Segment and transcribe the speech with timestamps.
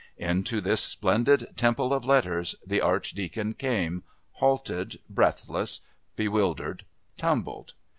[0.17, 5.81] Into this splendid temple of letters the Archdeacon came, halted, breathless,
[6.15, 6.85] bewildered,
[7.17, 7.75] tumbled.